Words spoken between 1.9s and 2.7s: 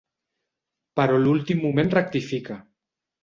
rectifica.